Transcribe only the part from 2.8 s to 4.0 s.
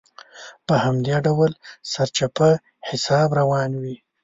حساب روان وي.